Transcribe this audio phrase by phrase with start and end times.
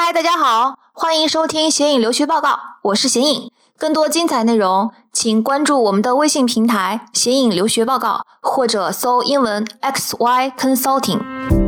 [0.00, 3.50] 嗨，大家好，欢迎收听显影留学报告，我是显影。
[3.76, 11.67] 更多精彩内容，请关注我们的微信平台“显影留学报告”，或者搜英文 “X Y Consulting”。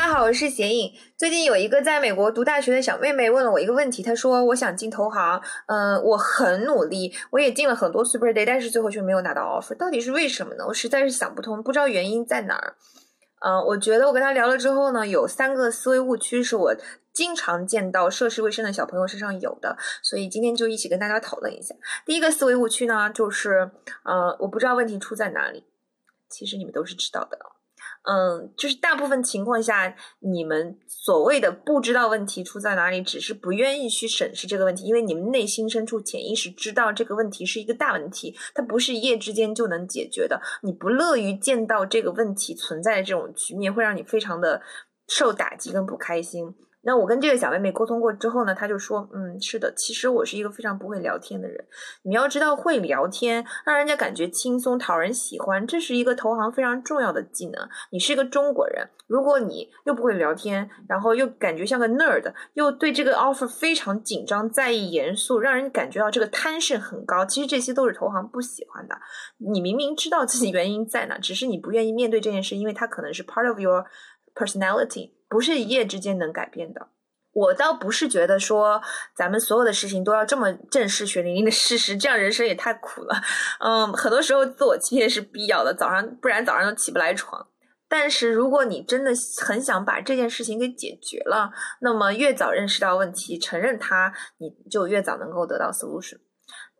[0.00, 0.94] 大家好，我是斜影。
[1.18, 10.64] 最近有一个在美国读大学的小妹妹问了我一个问题，她说：“我想进投行，嗯，我很努力，我也进了很多 Super Day，但是最后却没有拿到 offer，到底是为什么呢？
[10.66, 12.76] 我实在是想不通，不知道原因在哪儿。”
[13.44, 16.74] 嗯，我觉得我跟她聊了之后呢，有三个思维误区是我
[17.12, 21.74] 经常见到涉世未深的小朋友身上有的，所以今天就一起跟大家讨论一下。
[22.06, 23.70] 第一个思维误区呢，就是，
[24.04, 25.66] 呃，我不知道问题出在哪里，
[26.30, 27.38] 其实你们都是知道的。
[28.02, 40.40] 嗯，就是大部分情况下，你们所谓的不知道问题出在哪里，只是不愿意去审视这个问题，因为你们内心深处潜意识知道这个问题是一个大问题，它不是一夜之间就能解决的。
[40.62, 44.62] 你不乐于见到这个问题存在的这种局面，会让你非常的
[45.06, 46.54] 受打击跟不开心。
[46.82, 51.62] 那我跟这个小妹妹沟通过之后呢，她就说，嗯，是的，其实我是一个非常不会聊天的人。
[52.02, 57.68] 你要知道，会聊天，让人家感觉轻松、讨人喜欢，这是一个投行非常重要的技能。
[57.90, 68.98] 你是一个中国人，如果你又不会聊天，然后又感觉像个 nerd，又对这个 offer 非常紧张、在意、严肃，让人感觉到这个贪胜很高，其实这些都是投行不喜欢的。
[69.36, 73.84] 你明明知道自己原因在哪，只是你不愿意面对这件事，因为它可能是 part of your
[74.34, 75.19] personality。
[75.30, 76.88] 不是一夜之间能改变的。
[77.32, 78.82] 我倒不是觉得说
[79.14, 83.14] 咱们所有的事情都要这么正视血淋淋的事实，这样人生也太苦了。
[83.60, 87.46] 嗯，很多时候自我欺骗是必要的，早上不然早上都起不来床。
[87.88, 89.12] 但是如果你真的
[89.44, 96.18] 很想把这件事情给解决了，那么越早认识到问题，承认它，你就越早能够得到 solution。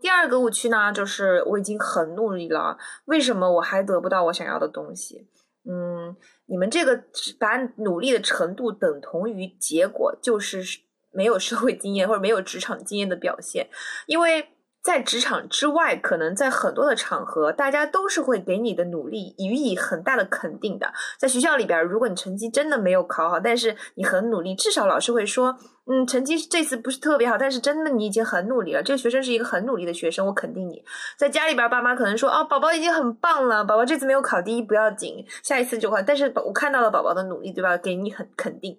[0.00, 5.28] 第二个误区呢，就是我已经很努力了，为什么我还得不到我想要的东西？
[5.68, 6.16] 嗯，
[6.50, 7.04] 你们这个
[7.38, 10.80] 把努力的程度等同于结果，就是
[11.12, 13.68] 没有社会经验或者没有职场经验的表现，
[14.06, 14.48] 因为。
[14.82, 20.92] 在职场之外，可能在很多的场合，大家都是会给你的努力予以很大的肯定的。
[21.18, 28.82] 在学校里边，如果你成绩真的没有考好，但是你很努力，至少老师会说，嗯，成绩这次不是特别好，但是真的你已经很努力了。
[28.82, 30.82] 这个学生是一个很努力的学生，我肯定你。
[31.18, 36.02] 在家里边，爸妈可能说，哦，宝宝已经很棒了，宝宝这次没有考第一不要紧，下一次就会。
[36.06, 37.76] 但是我看到了宝宝的努力，对吧？
[37.76, 38.78] 给你很肯定。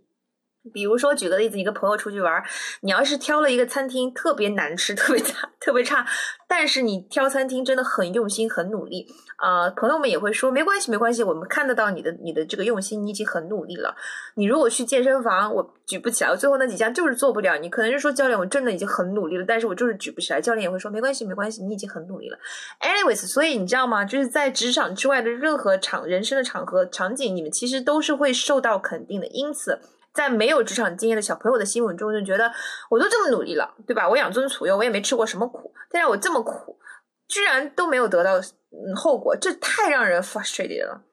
[0.74, 2.44] 比如说，举个例子，你跟朋友出去玩，
[2.82, 6.06] 你要是挑了一个餐厅特别难吃、特别差、特别差，
[6.48, 9.08] 但是你挑餐厅真的很用心、很努力
[9.38, 13.96] 啊，朋友们也会说没关系、没关系，我们看得到你的、你的这个用心，你已经很努力了。
[14.36, 22.38] 你如果去健身房，我举不起来，最后那几项就是做不了，你可能是说教练，我真的已经很努力了，但是我就是举不起来，教练也会说没关系、没关系，你已经很努力了。
[22.82, 24.06] Anyways，所以你知道吗？
[24.06, 29.80] 就是在职场之外的任何场、人生的场合、场景，你们其实都是会受到肯定的，因此。
[30.14, 32.52] 在没有职场经验的小朋友的心目中，就觉得
[32.90, 34.08] 我都这么努力了，对吧？
[34.10, 36.78] 我养尊处优，我也没吃过什么苦，但是我这么苦，
[37.28, 41.04] 居然都没有得到嗯后果，这太让人 frustrated 了。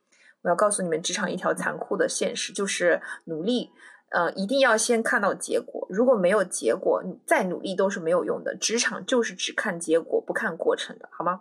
[0.42, 3.70] 我要告诉你们，职场一条残酷的现实就是努力，
[4.10, 5.86] 呃，一定要先看到结果。
[5.90, 8.54] 如果没有结果，你再努力都是没有用的。
[8.56, 11.40] 职场就是只看结果不看过程的，好吗？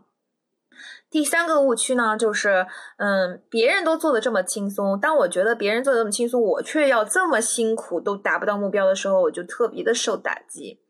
[1.10, 2.68] 第三个误区呢，就是，
[2.98, 10.82] 嗯，别人都做的这么轻松，当我觉得别人做的这么轻松，我却要这么辛苦都达不到目标的时候，我就特别的受打击。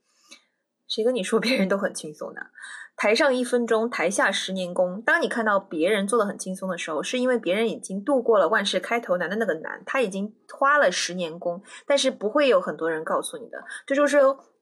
[0.88, 2.41] 谁跟你说别人都很轻松的？
[2.95, 5.01] 台上一分钟，台下十年功。
[5.03, 14.19] 当你看到别人做的很轻松的时候，是因为别人已经度过了万事开头难的那个难，他已经花了十年功，但是不会有很多人告诉你的，这就是。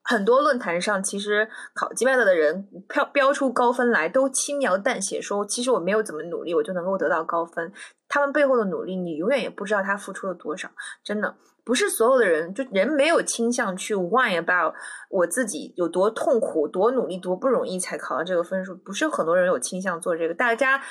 [0.07, 7.73] 很多论坛上，其实考 GMAT 的人标标出高分来，都轻描淡写说，其实我没有怎么努力，我就能够得到高分。
[8.07, 10.69] 他们背后的努力，你永远也不知道他付出了多少。
[11.03, 14.75] 真的，不是所有的人，就人没有倾向去 whine about
[15.09, 18.75] 我自己有多痛苦、多努力、多不容易才考到这个分数。
[18.75, 20.81] 不是很多人有倾向做这个，大家。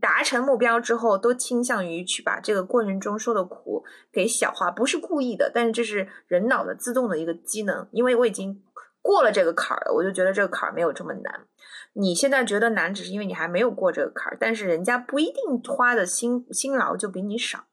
[0.00, 7.88] 达成目标之后，都倾向于去把这个过程中受的苦给小化，不是故意的，但是这是人脑的自动的一个机能。
[7.92, 8.62] 因为我已经
[9.00, 11.46] 过了这个坎儿了，我就觉得这个坎儿没有这么难。
[11.92, 17.64] 你现在觉得难，只是因为你还没有过这个坎儿，但是人家不一定花的辛辛劳就比你少。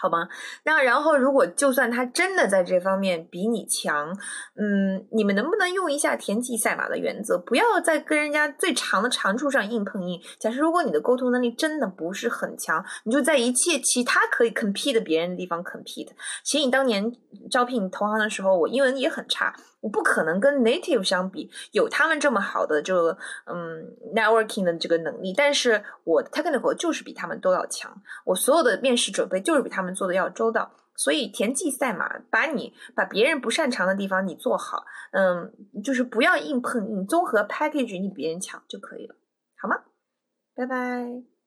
[0.00, 0.28] 好吧，
[0.64, 4.16] 那然后如果就算他真的在这方面比你强，
[4.54, 10.20] 嗯，你们能不能用一下田忌赛马的原则，不要在跟人家最长的长处上硬碰硬？
[10.38, 16.08] 假设如果你的沟通能力真的不是很强，你就在一切其他可以 compete 别人的地方 compete。
[16.44, 17.12] 其实你当年
[17.50, 23.16] 招聘投行的时候，我英文也很差，我不可能跟 native 相比，有他们这么好的这个
[23.46, 27.90] 嗯 networking 的这个能力，但是我的 technical 就是比他们都要强，
[28.24, 35.52] 我所有的面试准备就是比他们做的要周到，所以田忌赛马，把你把别人不擅长的地方你做好，嗯，
[35.84, 39.14] 就是不要硬碰硬，综合 package 你比别人强就可以了，
[39.60, 39.76] 好吗？
[40.56, 41.37] 拜拜。